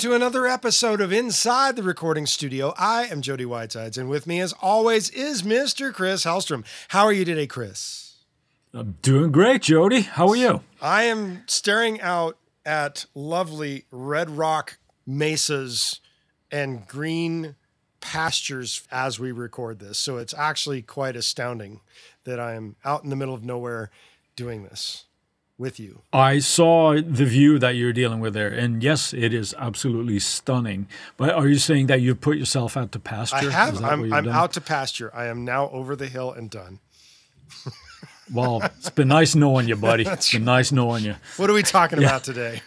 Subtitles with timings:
[0.00, 2.72] to another episode of Inside the Recording Studio.
[2.78, 5.92] I am Jody Whitesides, and with me, as always, is Mr.
[5.92, 6.64] Chris Hellstrom.
[6.88, 8.14] How are you today, Chris?
[8.72, 10.00] I'm doing great, Jody.
[10.00, 10.62] How are you?
[10.80, 16.00] I am staring out at lovely red rock mesas
[16.50, 17.56] and green
[18.00, 19.98] pastures as we record this.
[19.98, 21.80] So it's actually quite astounding
[22.24, 23.90] that I am out in the middle of nowhere
[24.34, 25.04] doing this
[25.60, 26.00] with you.
[26.12, 30.88] I saw the view that you're dealing with there, and yes, it is absolutely stunning.
[31.18, 33.36] But are you saying that you've put yourself out to pasture?
[33.36, 33.84] I have.
[33.84, 35.14] I'm, I'm out to pasture.
[35.14, 36.80] I am now over the hill and done.
[38.34, 40.04] well, it's been nice knowing you, buddy.
[40.06, 41.16] It's been nice knowing you.
[41.36, 42.08] What are we talking yeah.
[42.08, 42.62] about today?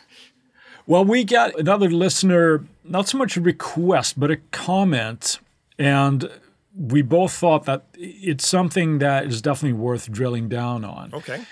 [0.85, 5.39] Well, we got another listener, not so much a request, but a comment.
[5.79, 6.29] And
[6.77, 11.11] we both thought that it's something that is definitely worth drilling down on.
[11.13, 11.43] Okay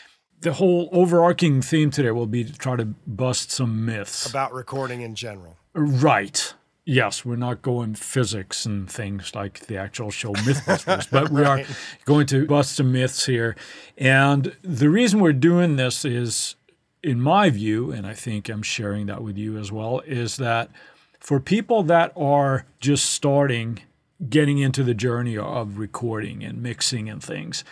[0.42, 5.02] the whole overarching theme today will be to try to bust some myths about recording
[5.02, 5.58] in general.
[5.74, 6.54] Right.
[6.84, 11.70] Yes, we're not going physics and things like the actual show Mythbusters, but we right.
[11.70, 11.76] are
[12.06, 13.56] going to bust some myths here.
[13.98, 16.56] And the reason we're doing this is,
[17.04, 20.72] in my view, and I think I'm sharing that with you as well, is that
[21.20, 23.82] for people that are just starting
[24.28, 27.64] getting into the journey of recording and mixing and things,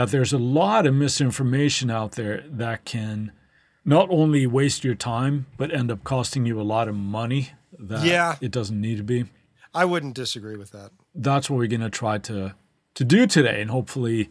[0.00, 3.32] that there's a lot of misinformation out there that can
[3.84, 8.02] not only waste your time but end up costing you a lot of money that
[8.02, 8.36] yeah.
[8.40, 9.26] it doesn't need to be.
[9.74, 10.90] I wouldn't disagree with that.
[11.14, 12.54] That's what we're going to try to
[12.94, 14.30] to do today and hopefully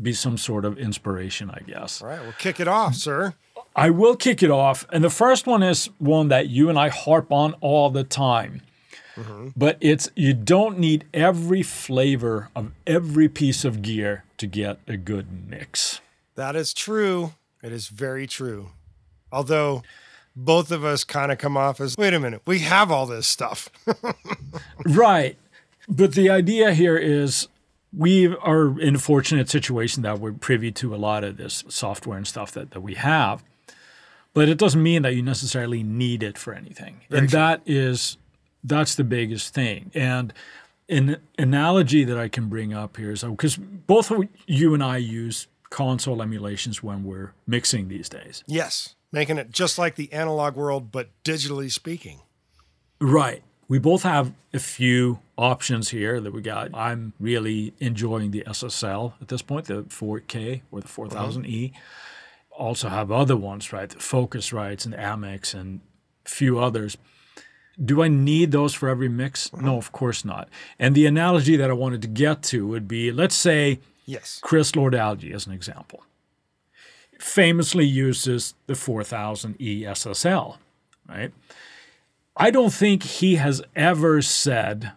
[0.00, 2.00] be some sort of inspiration, I guess.
[2.00, 3.34] All right, we'll kick it off, sir.
[3.76, 4.86] I will kick it off.
[4.90, 8.62] And the first one is one that you and I harp on all the time.
[9.16, 9.48] Mm-hmm.
[9.56, 14.96] But it's you don't need every flavor of every piece of gear to get a
[14.96, 16.00] good mix.
[16.34, 17.34] That is true.
[17.62, 18.70] It is very true.
[19.30, 19.82] Although
[20.36, 23.26] both of us kind of come off as wait a minute, we have all this
[23.26, 23.68] stuff.
[24.86, 25.36] right.
[25.88, 27.48] But the idea here is
[27.96, 32.16] we are in a fortunate situation that we're privy to a lot of this software
[32.16, 33.44] and stuff that, that we have.
[34.32, 37.02] But it doesn't mean that you necessarily need it for anything.
[37.08, 37.38] Very and true.
[37.38, 38.16] that is
[38.64, 39.90] that's the biggest thing.
[39.94, 40.32] And
[40.88, 44.10] an analogy that I can bring up here is because both
[44.46, 48.42] you and I use console emulations when we're mixing these days.
[48.46, 52.20] Yes, making it just like the analog world, but digitally speaking.
[53.00, 53.42] Right.
[53.66, 56.70] We both have a few options here that we got.
[56.74, 61.70] I'm really enjoying the SSL at this point, the 4K or the 4000E.
[61.70, 61.80] Uh-huh.
[62.56, 63.88] Also have other ones, right?
[63.88, 65.80] The Focusrites and Ameks and
[66.24, 66.96] a few others.
[67.82, 69.52] Do I need those for every mix?
[69.52, 70.48] No, of course not.
[70.78, 74.40] And the analogy that I wanted to get to would be let's say yes.
[74.42, 76.04] Chris Lord-Alge, as an example,
[77.18, 80.58] famously uses the 4000 ESSL,
[81.08, 81.32] right?
[82.36, 84.92] I don't think he has ever said,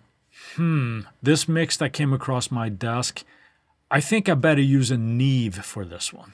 [0.55, 3.23] hmm, this mix that came across my desk,
[3.89, 6.33] I think I better use a Neve for this one.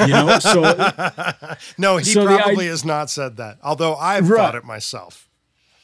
[0.00, 0.62] You know, so
[1.78, 3.58] no, he so probably has not said that.
[3.62, 4.38] Although I've right.
[4.38, 5.28] thought it myself.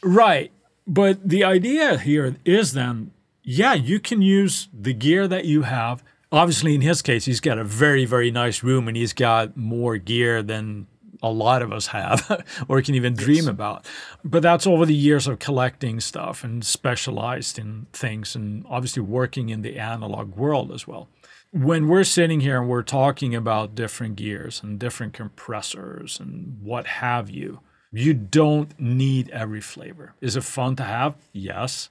[0.03, 0.53] Right.
[0.87, 3.13] But the idea here is then,
[3.43, 6.03] yeah, you can use the gear that you have.
[6.33, 9.99] Obviously, in his case, he's got a very, very nice room and he's got more
[9.99, 10.87] gear than
[11.23, 13.47] a lot of us have or can even dream yes.
[13.47, 13.87] about.
[14.25, 19.49] But that's over the years of collecting stuff and specialized in things and obviously working
[19.49, 21.09] in the analog world as well.
[21.53, 26.87] When we're sitting here and we're talking about different gears and different compressors and what
[26.87, 27.61] have you,
[27.93, 30.15] you don't need every flavor.
[30.21, 31.15] Is it fun to have?
[31.33, 31.91] Yes.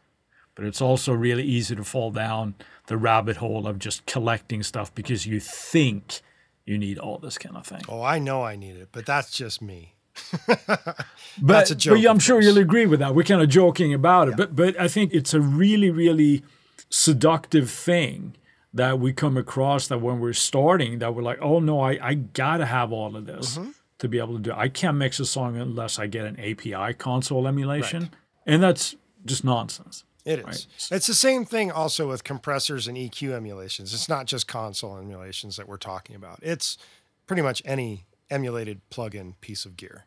[0.55, 2.55] But it's also really easy to fall down
[2.87, 6.21] the rabbit hole of just collecting stuff because you think
[6.65, 7.81] you need all this kind of thing.
[7.87, 9.95] Oh, I know I need it, but that's just me.
[10.47, 11.05] but,
[11.41, 11.97] that's a joke.
[11.97, 13.15] But I'm sure you'll agree with that.
[13.15, 14.37] We're kind of joking about it, yeah.
[14.37, 16.43] but but I think it's a really really
[16.89, 18.35] seductive thing
[18.73, 22.13] that we come across that when we're starting that we're like, oh no, I I
[22.15, 23.57] gotta have all of this.
[23.57, 23.69] Mm-hmm
[23.99, 24.51] to be able to do.
[24.51, 24.57] It.
[24.57, 28.11] I can't mix a song unless I get an API console emulation, right.
[28.45, 30.03] and that's just nonsense.
[30.25, 30.45] It is.
[30.45, 30.67] Right?
[30.91, 33.93] It's the same thing also with compressors and EQ emulations.
[33.93, 36.39] It's not just console emulations that we're talking about.
[36.41, 36.77] It's
[37.25, 40.05] pretty much any emulated plug-in piece of gear.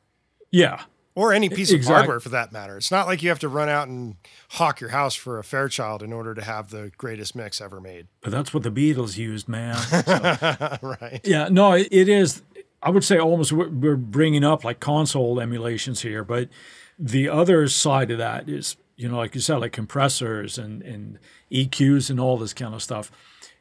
[0.50, 0.82] Yeah.
[1.14, 1.92] Or any piece exactly.
[1.92, 2.76] of hardware for that matter.
[2.76, 4.16] It's not like you have to run out and
[4.50, 8.06] hawk your house for a Fairchild in order to have the greatest mix ever made.
[8.22, 9.76] But that's what the Beatles used, man.
[9.92, 11.20] So, right.
[11.24, 12.42] Yeah, no, it is
[12.82, 16.48] I would say almost we're bringing up like console emulations here, but
[16.98, 21.18] the other side of that is, you know, like you said, like compressors and, and
[21.50, 23.10] EQs and all this kind of stuff.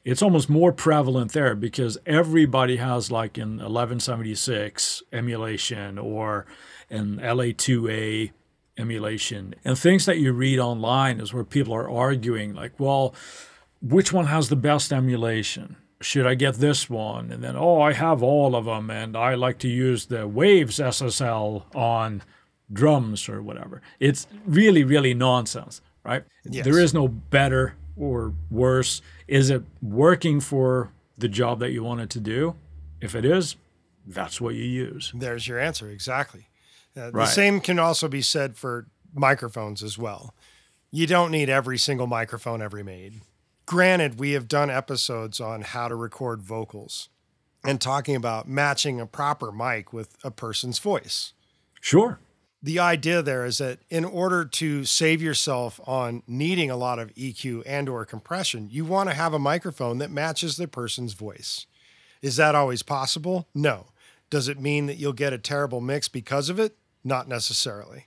[0.03, 6.47] It's almost more prevalent there because everybody has like an 1176 emulation or
[6.89, 8.31] an LA2A
[8.77, 9.53] emulation.
[9.63, 13.13] And things that you read online is where people are arguing, like, well,
[13.81, 15.77] which one has the best emulation?
[16.01, 17.31] Should I get this one?
[17.31, 20.79] And then, oh, I have all of them, and I like to use the Waves
[20.79, 22.23] SSL on
[22.73, 23.81] drums or whatever.
[23.99, 26.23] It's really, really nonsense, right?
[26.43, 26.65] Yes.
[26.65, 29.01] There is no better or worse.
[29.27, 32.55] Is it working for the job that you want it to do?
[32.99, 33.55] If it is,
[34.07, 35.11] that's what you use.
[35.15, 35.89] There's your answer.
[35.89, 36.47] Exactly.
[36.97, 40.33] Uh, The same can also be said for microphones as well.
[40.91, 43.21] You don't need every single microphone ever made.
[43.71, 47.07] Granted, we have done episodes on how to record vocals
[47.63, 51.31] and talking about matching a proper mic with a person's voice.
[51.79, 52.19] Sure.
[52.61, 57.15] The idea there is that in order to save yourself on needing a lot of
[57.15, 61.65] EQ and or compression, you want to have a microphone that matches the person's voice.
[62.21, 63.47] Is that always possible?
[63.55, 63.85] No.
[64.29, 66.75] Does it mean that you'll get a terrible mix because of it?
[67.05, 68.05] Not necessarily.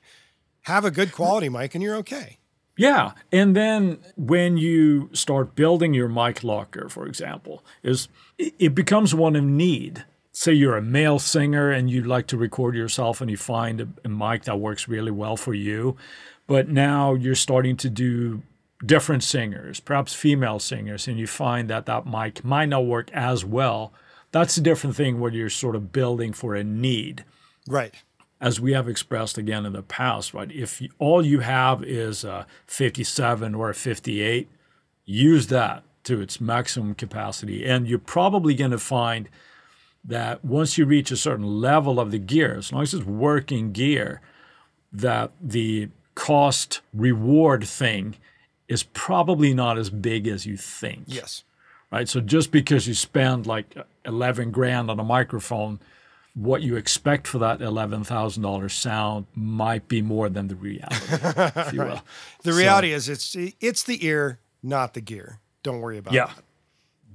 [0.64, 2.37] Have a good quality mic and you're okay.
[2.76, 9.15] Yeah, and then when you start building your mic locker, for example, is it becomes
[9.15, 10.05] one of need.
[10.32, 13.88] Say you're a male singer and you like to record yourself, and you find a,
[14.05, 15.97] a mic that works really well for you,
[16.49, 18.43] but now you're starting to do
[18.85, 23.44] different singers, perhaps female singers, and you find that that mic might not work as
[23.44, 23.93] well.
[24.32, 27.25] That's a different thing where you're sort of building for a need
[27.67, 27.94] Right.
[28.44, 30.52] As we have expressed again in the past, right?
[30.52, 34.50] If you, all you have is a 57 or a 58,
[35.06, 37.64] use that to its maximum capacity.
[37.64, 39.31] And you're probably going to find
[40.05, 43.73] that once you reach a certain level of the gear, as long as it's working
[43.73, 44.20] gear,
[44.93, 48.14] that the cost reward thing
[48.69, 51.44] is probably not as big as you think Yes.
[51.90, 52.11] right?
[52.11, 53.75] So just because you spend like
[54.05, 55.81] 11 grand on a microphone,
[56.35, 60.97] what you expect for that $11,000 sound might be more than the reality,
[61.61, 62.03] if you will.
[62.43, 65.39] The So- reality is it's it's the ear, not the gear.
[65.63, 66.27] Don't worry about Yeah.
[66.27, 66.43] that.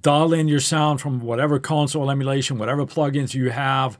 [0.01, 4.00] Dial in your sound from whatever console emulation, whatever plugins you have,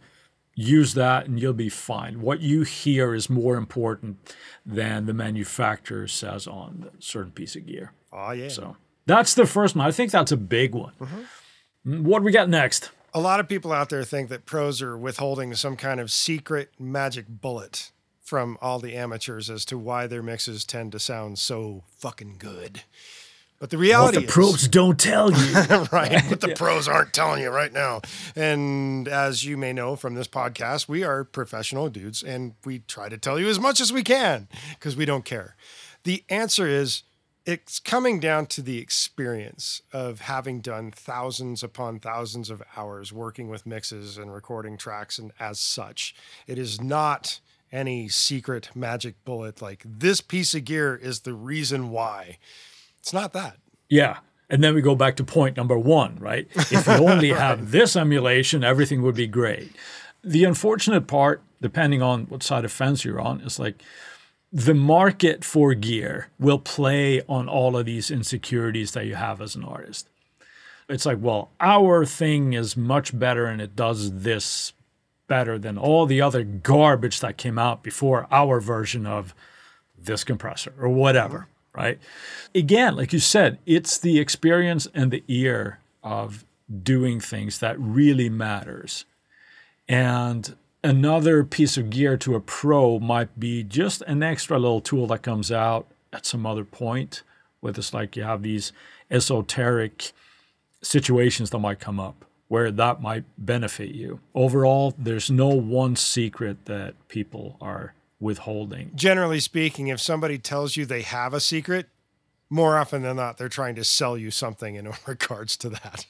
[0.56, 2.22] use that and you'll be fine.
[2.22, 4.18] What you hear is more important
[4.66, 7.92] than the manufacturer says on a certain piece of gear.
[8.14, 8.48] Oh yeah.
[8.48, 9.86] So that's the first one.
[9.86, 10.94] I think that's a big one.
[11.02, 12.04] Mm-hmm.
[12.06, 12.92] What do we got next?
[13.14, 16.72] A lot of people out there think that pros are withholding some kind of secret
[16.80, 17.92] magic bullet
[18.22, 22.84] from all the amateurs as to why their mixes tend to sound so fucking good.
[23.60, 25.54] But the What reality the is, probes don't tell you.
[25.92, 26.24] right?
[26.30, 28.02] What the pros aren't telling you right now.
[28.36, 33.10] And as you may know from this podcast, we are professional dudes and we try
[33.10, 35.56] to tell you as much as we can because we don't care.
[36.04, 37.04] The answer is
[37.46, 43.50] it's coming down to the experience of having done thousands upon thousands of hours working
[43.50, 46.16] with mixes and recording tracks and as such.
[46.48, 47.40] It is not
[47.72, 52.38] any secret magic bullet like this piece of gear is the reason why.
[53.00, 53.58] It's not that.
[53.90, 54.18] Yeah.
[54.50, 56.48] And then we go back to point number one, right?
[56.56, 59.72] If you only have this emulation, everything would be great.
[60.24, 63.82] The unfortunate part, depending on what side of fence you're on, is like
[64.52, 69.56] the market for gear will play on all of these insecurities that you have as
[69.56, 70.10] an artist.
[70.88, 74.74] It's like, well, our thing is much better and it does this
[75.28, 79.36] better than all the other garbage that came out before our version of
[79.96, 82.00] this compressor or whatever, right?
[82.56, 86.44] Again, like you said, it's the experience and the ear of
[86.82, 89.06] doing things that really matters.
[89.88, 95.08] And another piece of gear to a pro might be just an extra little tool
[95.08, 97.24] that comes out at some other point,
[97.60, 98.72] where it's like you have these
[99.12, 100.12] esoteric
[100.82, 104.20] situations that might come up where that might benefit you.
[104.36, 108.92] Overall, there's no one secret that people are withholding.
[108.96, 111.88] generally speaking, if somebody tells you they have a secret,
[112.50, 116.06] more often than not, they're trying to sell you something in regards to that.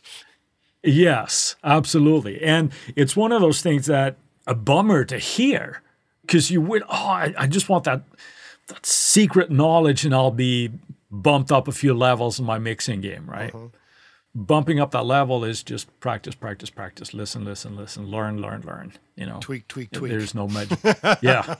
[0.82, 2.42] Yes, absolutely.
[2.42, 4.16] And it's one of those things that
[4.50, 5.82] a bummer to hear
[6.24, 8.01] because you would, oh, I, I just want that,
[8.68, 10.72] that secret knowledge and I'll be
[11.12, 13.53] bumped up a few levels in my mixing game, right?
[13.53, 13.68] Uh-huh.
[14.36, 18.94] Bumping up that level is just practice, practice, practice, listen, listen, listen, learn, learn, learn.
[19.15, 20.12] You know, Tweak, tweak, tweak.
[20.12, 20.79] there's no magic.
[21.22, 21.56] yeah.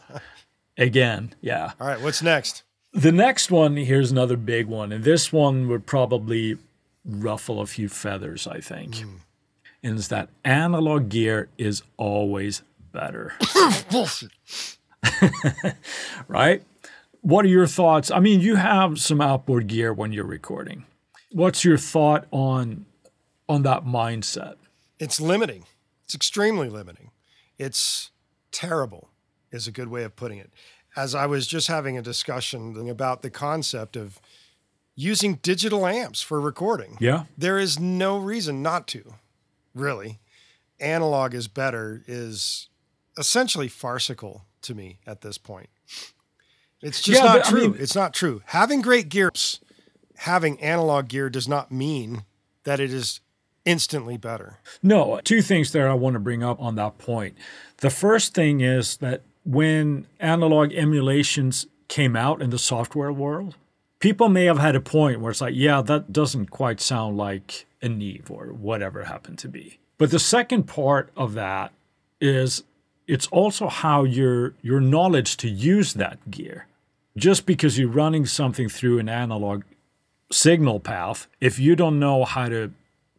[0.78, 1.74] Again, yeah.
[1.80, 2.64] All right, what's next?
[2.94, 4.92] The next one, here's another big one.
[4.92, 6.58] And this one would probably
[7.06, 8.98] ruffle a few feathers, I think.
[8.98, 9.10] Hmm.
[9.82, 13.34] And it's that analog gear is always better,
[13.92, 14.32] Bullshit.
[16.28, 16.64] right?
[17.22, 18.12] What are your thoughts?
[18.12, 20.86] I mean, you have some outboard gear when you're recording.
[21.32, 22.86] What's your thought on
[23.48, 24.56] on that mindset?
[25.00, 25.66] It's limiting.
[26.06, 27.12] It's extremely limiting.
[27.58, 28.12] It's
[28.52, 29.10] terrible,
[29.52, 30.52] is a good way of putting it.
[30.96, 34.20] as I was just having a discussion about the concept of
[34.96, 36.98] using digital amps for recording.
[37.00, 37.26] Yeah.
[37.38, 39.14] There is no reason not to,
[39.74, 40.20] really.
[40.80, 42.70] Analog is better is
[43.20, 45.70] essentially farcical to me at this point.
[46.82, 47.70] It's just Yeah, not but, I true.
[47.70, 48.42] mean- it's not true.
[48.46, 49.32] Having great gear,
[50.18, 52.24] having analog gear does not mean
[52.64, 53.20] that it is
[53.66, 54.60] instantly better.
[54.82, 57.38] No, two things there I want to bring up on that point.
[57.78, 63.56] The first thing is that when analog emulations came out in the software world,
[64.00, 67.66] people may have had a point where it's like, yeah, that doesn't quite sound like
[67.82, 69.80] a Neve or whatever it happened to be.
[69.98, 71.74] But the second part of that
[72.22, 72.64] is
[73.16, 76.68] it's also how your your knowledge to use that gear.
[77.18, 79.64] Just because you're running something through an analog
[80.32, 82.72] signal path, if you don't know how to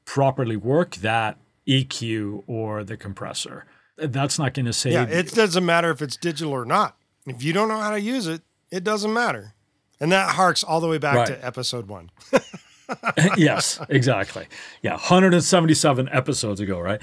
[0.04, 3.64] properly work that EQ or the compressor,
[3.96, 5.14] that's not going to save Yeah, you.
[5.20, 6.96] it doesn't matter if it's digital or not.
[7.26, 9.54] If you don't know how to use it, it doesn't matter.
[10.00, 11.26] And that harks all the way back Right.
[11.28, 12.10] to episode one.
[13.36, 14.46] yes, exactly.
[14.82, 17.00] Yeah, 177 episodes ago, right?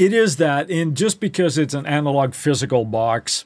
[0.00, 3.44] It is that, and just because it's an analog physical box,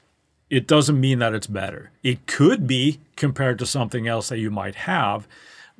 [0.48, 1.90] it doesn't mean that it's better.
[2.04, 5.26] It could be compared to something else that you might have.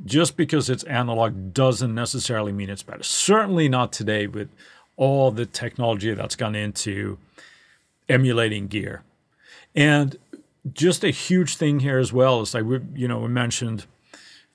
[0.04, 3.04] Just because it's analog doesn't necessarily mean it's better.
[3.04, 4.49] Certainly not today with
[4.97, 7.19] all the technology that's gone into
[8.09, 9.04] emulating gear.
[9.76, 10.16] And
[10.73, 13.87] just a huge thing here as well is like we, you know, we mentioned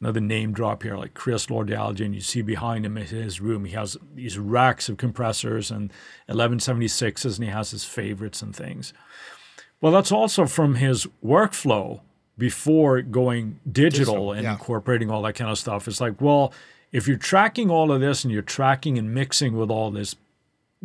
[0.01, 2.13] another name drop here, like Chris Lord-Alge.
[2.13, 5.91] You see behind him in his room, he has these racks of compressors and
[6.29, 8.93] 1176s, and he has his favorites and things.
[9.81, 12.01] Well, that's also from his workflow
[12.37, 14.53] before going digital, Digital, and yeah.
[14.53, 15.87] incorporating all that kind of stuff.
[15.87, 16.53] It's like, well,
[16.91, 20.15] if you're tracking all of this and you're tracking and mixing with all this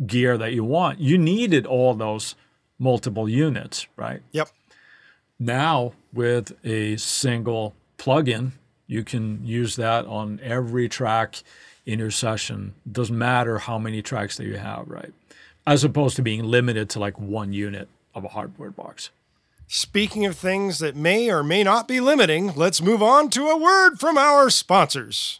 [0.05, 2.35] gear that you want, you needed all those
[2.77, 4.21] multiple units, right?
[4.33, 4.49] Yep.
[5.39, 8.51] Now, with a single plugin,
[8.87, 11.43] you can use that on every track
[11.85, 12.73] in your session.
[12.89, 15.13] Doesn't matter how many tracks that you have, right?
[15.65, 19.09] As opposed to being limited to like one unit of a hardware box.
[19.67, 23.57] Speaking of things that may or may not be limiting, let's move on to a
[23.57, 25.39] word from our sponsors.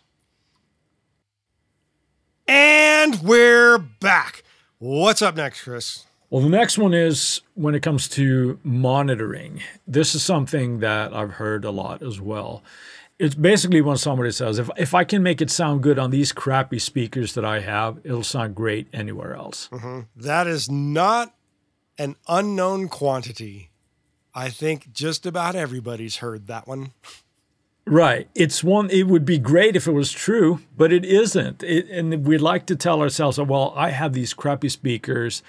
[2.48, 4.44] And we're back.
[4.80, 6.06] What's up next, Chris?
[6.36, 9.62] Well, the next one is when it comes to monitoring.
[9.88, 12.62] This is something that I've heard a lot as well.
[13.18, 16.34] It's basically when somebody says, if, if I can make it sound good on these
[16.34, 19.70] crappy speakers that I have, it'll sound great anywhere else.
[19.72, 20.01] Mm-hmm.
[20.18, 21.34] That is not
[21.98, 23.70] an unknown quantity.
[24.34, 26.92] I think just about everybody's heard that one.
[27.86, 28.27] Right.
[28.36, 31.63] It's one, it would be great if it was true, but it isn't.
[31.63, 35.42] It, and we like to tell ourselves, well, I have these crappy speakers,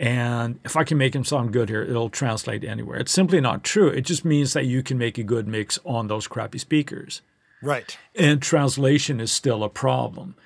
[0.00, 2.98] and if I can make them sound good here, it'll translate anywhere.
[2.98, 3.88] It's simply not true.
[3.88, 7.20] It just means that you can make a good mix on those crappy speakers.
[7.60, 7.98] Right.
[8.14, 10.36] And translation is still a problem.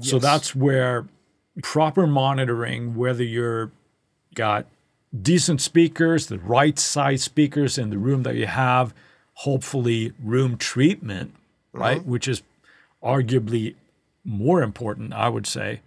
[0.00, 1.06] So that's where
[1.62, 3.70] proper monitoring, whether you're
[4.34, 4.66] got
[5.22, 8.92] decent speakers, the right size speakers in the room that you have,
[9.34, 11.32] hopefully room treatment,
[11.72, 12.04] right, uh-huh.
[12.04, 12.42] which is
[13.00, 13.76] arguably
[14.24, 15.82] more important, I would say.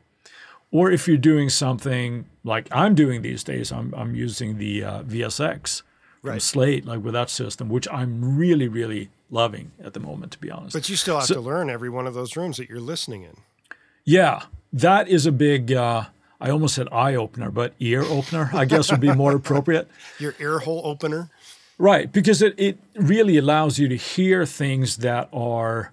[0.72, 5.04] Or if you're doing something like I'm doing these days, I'm, I'm using the uh,
[5.04, 5.82] VSX
[6.22, 6.42] from Right.
[6.42, 10.52] Slate, like with that system, which I'm really, really loving at the moment, to be
[10.52, 10.74] honest.
[10.74, 13.38] But you still have to learn every one of those rooms that you're listening in.
[14.04, 14.44] Yeah,
[14.74, 15.72] that is a big.
[15.72, 16.06] Uh,
[16.40, 19.88] I almost said eye opener, but ear opener, I guess, would be more appropriate.
[20.20, 21.30] Your ear hole opener.
[21.80, 25.92] Right, because it, it really allows you to hear things that are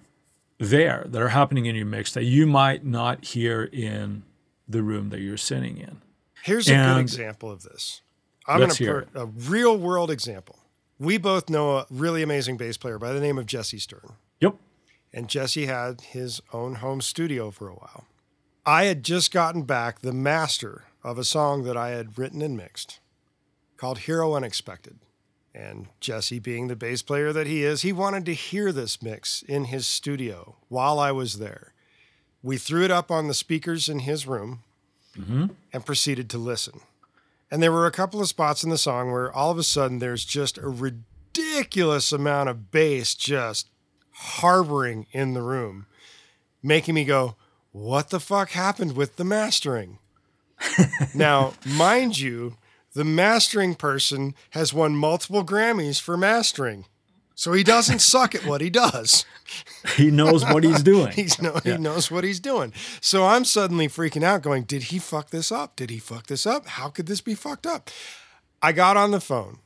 [0.57, 4.23] there, that are happening in your mix that you might not hear in
[4.67, 6.01] the room that you're sitting in.
[6.43, 8.01] Here's a good example of this.
[8.47, 10.59] I'm going to put a real world example.
[10.99, 14.13] We both know a really amazing bass player by the name of Jesse Stern.
[14.39, 14.55] Yep.
[15.13, 18.05] and Jesse had his own home studio for a while.
[18.65, 22.57] I had just gotten back the master of a song that I had written and
[22.57, 22.99] mixed
[23.77, 24.99] called Hero Unexpected.
[25.53, 29.41] And Jesse, being the bass player that he is, he wanted to hear this mix
[29.41, 31.73] in his studio while I was there.
[32.45, 34.59] We threw it up on the speakers in his room
[35.17, 35.47] mm-hmm.
[35.73, 36.81] and proceeded to listen.
[37.49, 39.97] And there were a couple of spots in the song where all of a sudden
[39.97, 43.69] there's just a ridiculous amount of bass just
[44.11, 45.87] harboring in the room,
[46.61, 47.35] making me go,
[47.71, 49.97] What the fuck happened with the mastering?
[51.15, 52.57] now, mind you,
[52.93, 56.85] the mastering person has won multiple Grammys for mastering.
[57.35, 59.25] So he doesn't suck at what he does.
[59.95, 61.11] He knows what he's doing.
[61.11, 62.73] He's no, he knows what he's doing.
[62.99, 65.75] So I'm suddenly freaking out, going, Did he fuck this up?
[65.75, 66.65] Did he fuck this up?
[66.65, 67.91] How could this be fucked up?
[68.59, 69.59] I got on the phone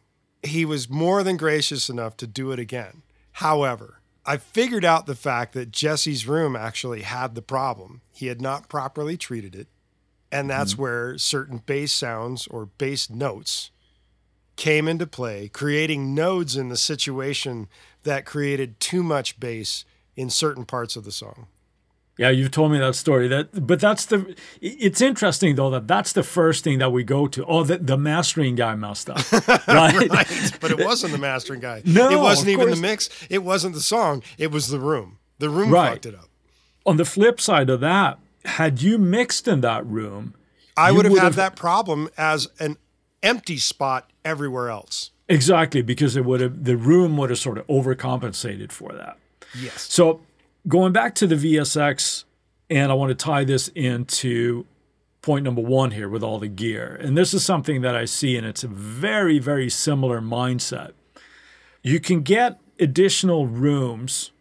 [0.43, 3.01] he was more than gracious enough to do it again.
[3.33, 8.01] However, I figured out the fact that Jesse's room actually had the problem.
[8.13, 9.67] He had not properly treated it.
[10.31, 10.81] And that's mm-hmm.
[10.81, 13.71] where certain bass sounds or bass notes
[14.59, 17.69] came into play, creating nodes in the situation
[18.03, 19.85] that created too much bass
[20.17, 21.47] in certain parts of the song.
[22.17, 23.29] Yeah, you've told me that story.
[23.29, 24.35] That, but that's the.
[24.59, 27.45] It's interesting though that that's the first thing that we go to.
[27.45, 29.31] Oh, the, the mastering guy messed up,
[29.69, 30.09] right?
[30.09, 30.57] right?
[30.59, 31.81] But it wasn't the mastering guy.
[31.85, 32.75] No, it wasn't even course.
[32.75, 33.09] the mix.
[33.29, 34.21] It wasn't the song.
[34.37, 35.19] It was the room.
[35.37, 35.91] The room right.
[35.91, 36.27] fucked it up.
[36.85, 40.35] On the flip side of that, had you mixed in that room,
[40.75, 42.75] I would have had that problem as an
[43.23, 45.11] empty spot everywhere else.
[45.27, 49.17] Exactly, because it would have the room would have sort of overcompensated for that.
[49.59, 49.81] Yes.
[49.91, 50.21] So
[50.67, 52.23] going back to the VSX,
[52.69, 54.65] and I want to tie this into
[55.21, 56.97] point number one here with all the gear.
[57.01, 60.93] And this is something that I see, and it's a very, very similar mindset.
[61.83, 64.31] You can get additional rooms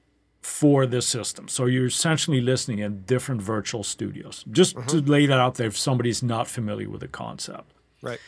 [0.41, 1.49] for this system.
[1.49, 4.45] So you're essentially listening in different virtual studios.
[4.51, 4.89] Just uh-huh.
[4.89, 7.73] to lay that out there if somebody's not familiar with the concept.
[8.01, 8.19] Right.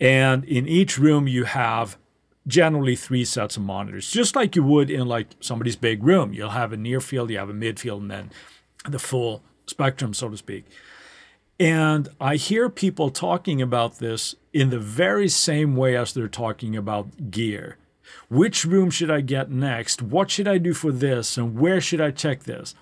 [0.00, 1.96] And in each room, you have
[2.46, 6.32] generally three sets of monitors, just like you would in like somebody's big room.
[6.32, 8.30] You'll have a near field, you have a midfield, and then
[8.88, 10.66] the full spectrum, so to speak.
[11.58, 16.76] And I hear people talking about this in the very same way as they're talking
[16.76, 17.78] about gear.
[18.28, 20.02] Which room should I get next?
[20.02, 21.38] What should I do for this?
[21.38, 22.74] And where should I check this?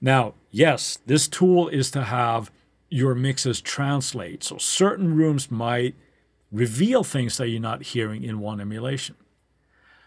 [0.00, 2.50] Now, yes, this tool is to have
[2.88, 4.44] your mixes translate.
[4.44, 5.94] So certain rooms might
[6.52, 9.16] reveal things that you're not hearing in one emulation.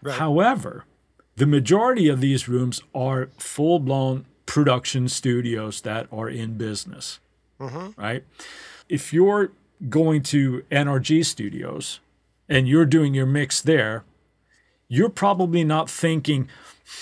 [0.02, 0.18] Right.
[0.18, 0.84] However,
[1.36, 7.20] the majority of these rooms are full blown production studios that are in business,
[7.60, 8.00] mm-hmm.
[8.00, 8.24] right?
[8.88, 9.52] If you're
[9.88, 12.00] going to NRG studios
[12.48, 14.04] and you're doing your mix there,
[14.88, 16.48] you're probably not thinking,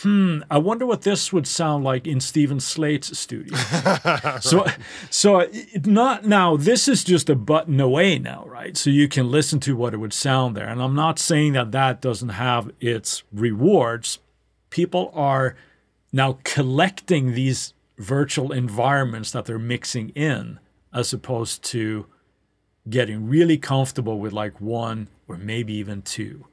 [0.03, 3.57] hmm, I wonder what this would sound like in Steven Slate's studio.
[4.41, 4.67] so,
[5.11, 5.49] so
[5.85, 6.57] not now.
[6.57, 8.77] This is just a button away now, right?
[8.77, 10.69] So you can listen to what it would sound there.
[10.69, 14.19] And I'm not saying that that doesn't have its rewards.
[14.71, 15.57] People are
[16.13, 20.61] now collecting these virtual environments that they're mixing in,
[20.93, 22.07] as opposed to
[22.89, 26.47] getting really comfortable with like one or maybe even two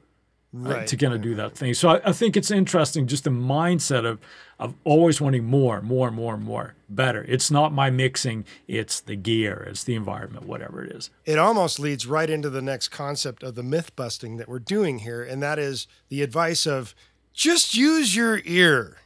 [0.62, 0.86] right.
[0.86, 1.74] to kind of do that thing.
[1.74, 4.18] So I, I, think it's interesting, just the mindset of
[4.58, 7.24] of always wanting more, more, more, more, better.
[7.28, 11.10] It's not my mixing; it's the gear, it's the environment, whatever it is.
[11.24, 15.00] It almost leads right into the next concept of the myth busting that we're doing
[15.00, 16.94] here, and that is the advice of
[17.32, 18.98] just use your ear.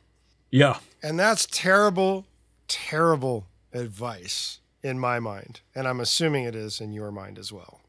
[0.50, 2.26] Yeah, and that's terrible,
[2.68, 7.79] terrible advice in my mind, and I'm assuming it is in your mind as well.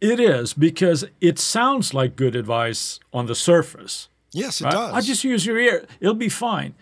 [0.00, 4.08] It is because it sounds like good advice on the surface.
[4.32, 4.72] Yes, it right?
[4.72, 4.94] does.
[4.94, 6.74] I just use your ear; it'll be fine.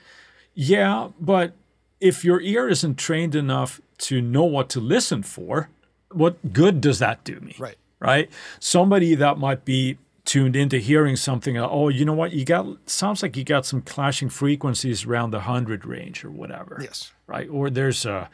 [0.55, 1.53] Yeah, but
[2.01, 5.69] if your ear isn't trained enough to know what to listen for,
[6.11, 7.55] what good does that do me?
[7.59, 7.77] Right.
[8.01, 8.31] Right.
[8.61, 11.57] Somebody that might be tuned into hearing something.
[11.57, 12.33] Oh, you know what?
[12.33, 16.79] You got sounds like you got some clashing frequencies around the hundred range or whatever.
[16.83, 17.13] Yes.
[17.27, 17.49] Right.
[17.49, 18.29] Or there's a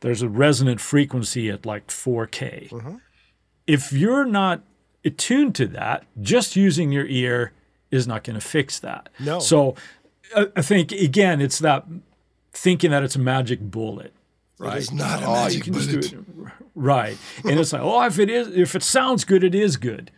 [0.00, 2.70] there's a resonant frequency at like 4K.
[2.70, 2.96] Mm-hmm
[3.66, 4.62] if you're not
[5.04, 7.52] attuned to that, just using your ear
[7.90, 9.08] is not going to fix that.
[9.18, 9.38] No.
[9.40, 9.74] So
[10.34, 11.86] I think again, it's that
[12.52, 14.12] thinking that it's a magic bullet.
[14.58, 14.78] Right.
[14.78, 16.14] It's not a oh, magic bullet.
[16.74, 17.18] Right.
[17.44, 20.10] and it's like, oh, if it is, if it sounds good, it is good.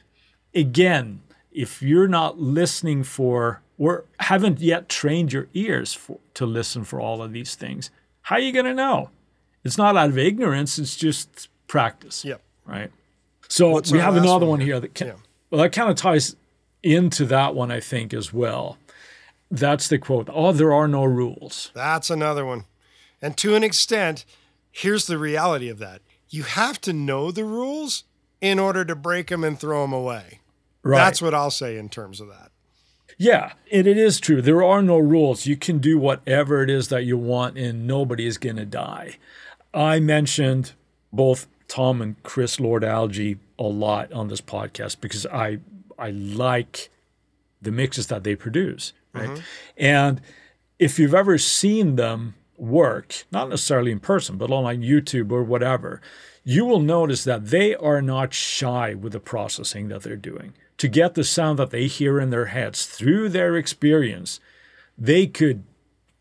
[0.54, 6.84] Again, if you're not listening for or haven't yet trained your ears for, to listen
[6.84, 7.90] for all of these things,
[8.22, 9.10] how are you going to know?
[9.64, 10.78] It's not out of ignorance.
[10.78, 12.24] It's just practice.
[12.24, 12.42] Yep.
[12.64, 12.92] Right.
[13.52, 15.14] So What's we have another one, here that can, yeah.
[15.50, 16.36] well, that kind of ties
[16.82, 18.78] into that one, I think, as well.
[19.50, 20.30] That's the quote.
[20.32, 21.70] Oh, there are no rules.
[21.74, 22.64] That's another one.
[23.20, 24.24] And to an extent,
[24.70, 28.04] here's the reality of that you have to know the rules
[28.40, 30.40] in order to break them and throw them away.
[30.82, 30.96] Right.
[30.96, 32.52] That's what I'll say in terms of that.
[33.18, 34.40] Yeah, and it is true.
[34.40, 35.44] There are no rules.
[35.44, 39.18] You can do whatever it is that you want, and nobody is going to die.
[39.74, 40.72] I mentioned
[41.12, 45.58] both Tom and Chris Lord Alge a lot on this podcast because I
[45.98, 46.90] I like
[47.62, 49.30] the mixes that they produce, right?
[49.30, 49.40] Mm-hmm.
[49.78, 50.20] And
[50.78, 55.42] if you've ever seen them work, not necessarily in person, but on like YouTube or
[55.42, 56.02] whatever,
[56.44, 60.52] you will notice that they are not shy with the processing that they're doing.
[60.76, 64.40] To get the sound that they hear in their heads through their experience,
[64.98, 65.64] they could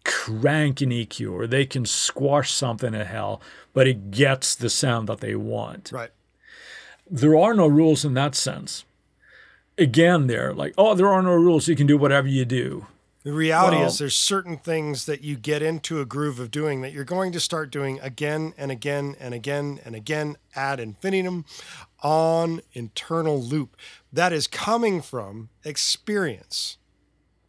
[0.04, 3.42] crank an EQ or they can squash something in hell,
[3.74, 5.92] but it gets the sound that they want.
[5.94, 6.12] Right.
[7.10, 8.86] There are no rules in that sense.
[9.78, 11.68] again, there like, oh, there are no rules.
[11.68, 12.86] You can do whatever you do.
[13.24, 16.82] The reality Well- is, there's certain things that you get into a groove of doing
[16.82, 21.46] that you're going to start doing again and again and again and again ad infinitum
[22.04, 23.76] on internal loop.
[24.12, 26.78] That is coming from experience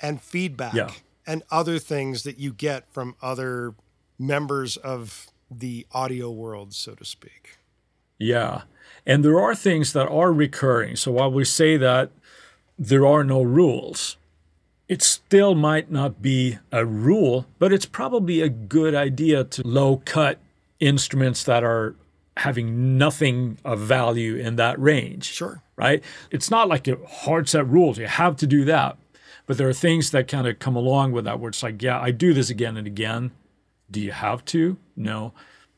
[0.01, 0.91] and feedback Yeah.
[1.27, 3.75] And other things that you get from other
[4.19, 7.59] members of the audio world, so to speak.
[8.19, 8.63] Yeah.
[9.07, 10.97] And there are things that are recurring.
[10.97, 12.11] So while we say that
[12.79, 14.17] there are no rules,
[14.89, 20.03] it still might not be a rule, but it's probably a good idea to low
[20.05, 20.39] cut
[20.81, 21.95] instruments that are
[22.39, 25.25] having nothing of value in that range.
[25.25, 25.63] Sure.
[25.77, 26.03] Right?
[26.31, 27.99] It's not like a hard set rules.
[27.99, 28.97] You have to do that.
[29.53, 32.01] But there are things that kind of come along with that where it's like, yeah,
[32.01, 33.33] I do this again and again.
[33.91, 34.79] Do you have to?
[34.97, 35.35] No.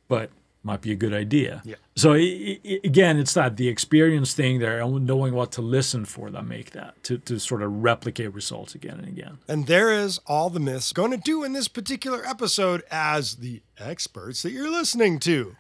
[0.07, 0.31] But
[0.63, 1.61] might be a good idea.
[1.65, 1.75] Yeah.
[1.97, 6.05] So i- i- again, it's that the experience thing there, and knowing what to listen
[6.05, 9.39] for that make that to, to sort of replicate results again and again.
[9.49, 13.61] And there is all the myths going to do in this particular episode as the
[13.77, 15.57] experts that you're listening to.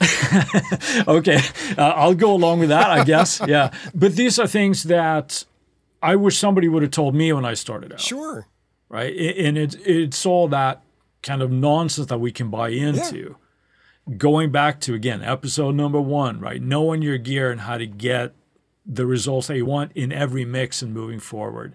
[1.08, 1.40] okay,
[1.76, 3.40] uh, I'll go along with that, I guess.
[3.48, 5.44] Yeah, but these are things that
[6.02, 8.00] I wish somebody would have told me when I started out.
[8.00, 8.48] Sure.
[8.88, 9.14] right?
[9.16, 10.82] And it's it's all that
[11.22, 13.36] kind of nonsense that we can buy into.
[14.08, 14.16] Yeah.
[14.16, 16.60] Going back to again episode number one, right?
[16.60, 18.34] Knowing your gear and how to get
[18.84, 21.74] the results that you want in every mix and moving forward.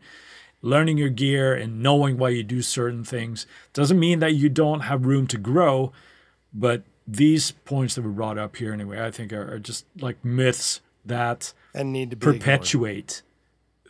[0.61, 4.81] Learning your gear and knowing why you do certain things doesn't mean that you don't
[4.81, 5.93] have room to grow,
[6.53, 10.25] but these points that were brought up here anyway, I think are, are just like
[10.25, 13.21] myths that And need to perpetuate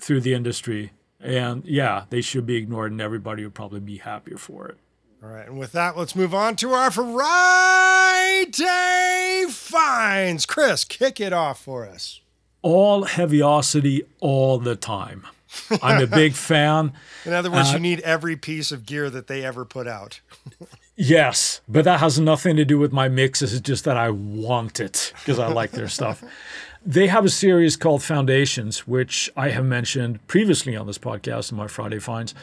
[0.02, 0.92] through the industry.
[1.20, 4.78] And yeah, they should be ignored, and everybody would probably be happier for it.
[5.24, 8.56] All right, and with that, let's move on to our Friday
[9.50, 10.46] finds.
[10.46, 12.22] Chris, kick it off for us.
[12.62, 15.26] All Heavyocity all the time.
[15.82, 16.94] I'm a big fan.
[17.26, 20.22] In other words, Uh, you need every piece of gear that they ever put out.
[21.00, 23.54] Yes, but that has nothing to do with my mixes.
[23.54, 26.24] It's just that I want it because I like their stuff.
[26.88, 31.58] They have a series called Foundations, which I have mentioned previously on this podcast in
[31.58, 32.34] my Friday finds.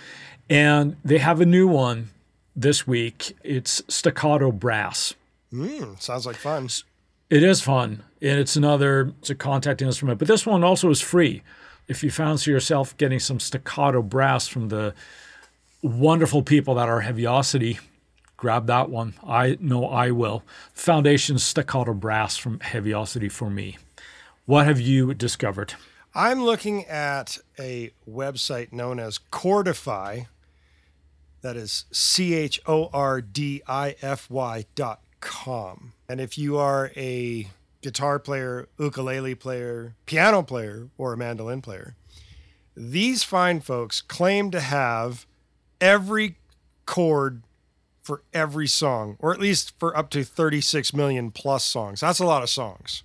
[0.50, 2.10] And they have a new one
[2.54, 3.38] this week.
[3.42, 5.14] It's Staccato Brass.
[5.50, 6.68] Mm, sounds like fun.
[7.30, 10.18] It is fun, and it's another it's a Kontakt instrument.
[10.18, 11.42] But this one also is free.
[11.88, 14.92] If you fancy yourself getting some staccato brass from the
[15.80, 17.78] wonderful people that are Heavyocity,
[18.36, 19.14] grab that one.
[19.26, 20.42] I know I will.
[20.74, 23.78] Foundation staccato brass from Heavyocity for me.
[24.46, 25.72] What have you discovered?
[26.14, 30.26] I'm looking at a website known as Chordify.
[31.40, 35.94] That is C H O R D I F Y dot com.
[36.10, 37.48] And if you are a
[37.80, 41.94] guitar player, ukulele player, piano player, or a mandolin player,
[42.76, 45.24] these fine folks claim to have
[45.80, 46.36] every
[46.84, 47.44] chord
[48.02, 52.00] for every song, or at least for up to 36 million plus songs.
[52.00, 53.04] That's a lot of songs.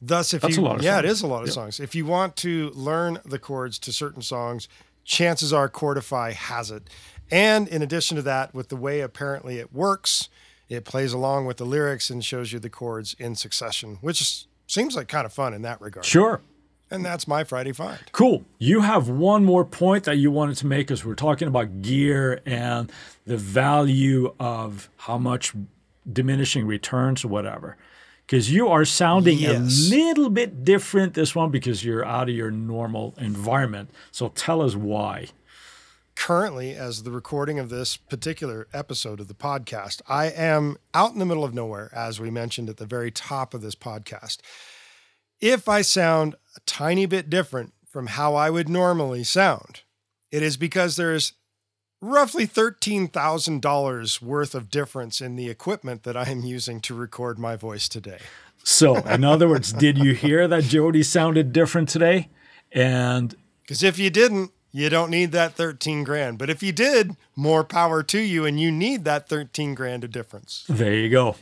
[0.00, 1.12] Thus, if That's you a lot of yeah, it songs.
[1.12, 1.54] is a lot of Yep.
[1.54, 1.80] songs.
[1.80, 4.68] If you want to learn the chords to certain songs,
[5.04, 6.88] chances are Chordify has it.
[7.30, 10.28] And in addition to that, with the way apparently it works,
[10.68, 14.94] it plays along with the lyrics and shows you the chords in succession, which seems
[14.94, 16.04] like kind of fun in that regard.
[16.06, 16.40] Sure.
[16.90, 17.98] And that's my Friday find.
[18.12, 18.44] Cool.
[18.58, 22.40] You have one more point that you wanted to make as we're talking about gear
[22.46, 22.90] and
[23.26, 25.52] the value of how much
[26.10, 27.76] diminishing returns or whatever.
[28.28, 29.88] Because you are sounding Yes.
[29.88, 33.90] a little bit different this one because you're out of your normal environment.
[34.12, 35.28] So tell us why.
[36.14, 41.20] currently, as the recording of this particular episode of the podcast, I am out in
[41.20, 44.38] the middle of nowhere, as we mentioned at the very top of this podcast.
[45.40, 49.82] If I sound a tiny bit different from how I would normally sound,
[50.32, 51.34] it is because there's
[52.00, 57.56] roughly $13,000 worth of difference in the equipment that I am using to record my
[57.56, 58.18] voice today.
[58.64, 62.28] So, in other words, did you hear that Jody sounded different today?
[62.72, 66.38] And Because if you didn't, you don't need that 13 grand.
[66.38, 70.10] But if you did, more power to you, and you need that 13 grand of
[70.10, 70.64] difference.
[70.68, 71.36] there you go.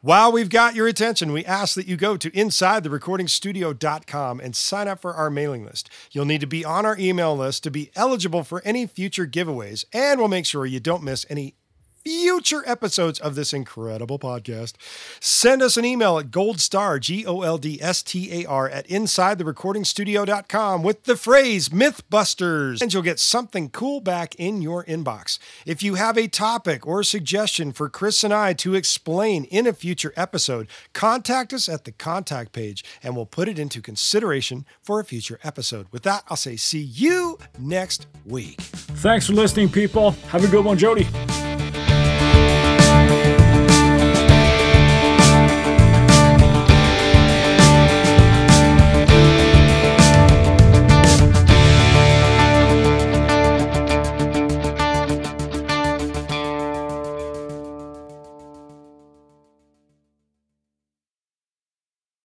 [0.00, 5.00] While we've got your attention, we ask that you go to insidetherecordingstudio.com and sign up
[5.00, 5.90] for our mailing list.
[6.12, 9.84] You'll need to be on our email list to be eligible for any future giveaways,
[9.92, 11.56] and we'll make sure you don't miss any
[12.04, 14.74] future episodes of this incredible podcast,
[15.20, 18.88] send us an email at goldstar, G O L D S T A R, at
[18.88, 25.38] insidetherecordingstudio.com with the phrase Mythbusters, and you'll get something cool back in your inbox.
[25.66, 29.72] If you have a topic or suggestion for Chris and I to explain in a
[29.72, 35.00] future episode, contact us at the contact page and we'll put it into consideration for
[35.00, 35.86] a future episode.
[35.90, 38.60] With that, I'll say see you next week.
[38.60, 40.12] Thanks for listening, people.
[40.28, 41.06] Have a good one, Jody.